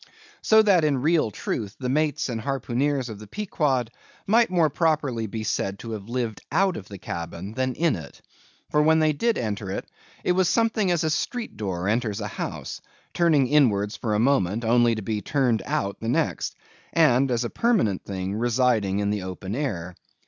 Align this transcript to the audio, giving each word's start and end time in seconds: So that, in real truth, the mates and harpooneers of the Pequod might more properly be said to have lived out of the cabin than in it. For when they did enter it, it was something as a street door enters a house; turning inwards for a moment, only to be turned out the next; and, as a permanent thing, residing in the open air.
So 0.41 0.63
that, 0.63 0.83
in 0.83 1.03
real 1.03 1.29
truth, 1.29 1.75
the 1.79 1.87
mates 1.87 2.27
and 2.27 2.41
harpooneers 2.41 3.07
of 3.07 3.19
the 3.19 3.27
Pequod 3.27 3.91
might 4.25 4.49
more 4.49 4.71
properly 4.71 5.27
be 5.27 5.43
said 5.43 5.77
to 5.77 5.91
have 5.91 6.09
lived 6.09 6.41
out 6.51 6.75
of 6.75 6.87
the 6.87 6.97
cabin 6.97 7.53
than 7.53 7.75
in 7.75 7.95
it. 7.95 8.19
For 8.71 8.81
when 8.81 8.97
they 8.97 9.13
did 9.13 9.37
enter 9.37 9.69
it, 9.69 9.85
it 10.23 10.31
was 10.31 10.49
something 10.49 10.89
as 10.89 11.03
a 11.03 11.11
street 11.11 11.55
door 11.55 11.87
enters 11.87 12.19
a 12.19 12.25
house; 12.27 12.81
turning 13.13 13.45
inwards 13.45 13.95
for 13.95 14.15
a 14.15 14.19
moment, 14.19 14.65
only 14.65 14.95
to 14.95 15.03
be 15.03 15.21
turned 15.21 15.61
out 15.67 15.99
the 15.99 16.09
next; 16.09 16.55
and, 16.91 17.29
as 17.29 17.43
a 17.43 17.49
permanent 17.51 18.03
thing, 18.03 18.33
residing 18.33 18.97
in 18.97 19.11
the 19.11 19.21
open 19.21 19.53
air. 19.55 19.93